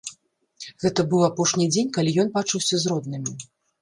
[0.85, 3.31] Гэта быў апошні дзень, калі ён бачыўся з роднымі.